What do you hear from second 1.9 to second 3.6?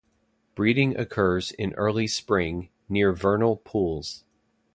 spring near vernal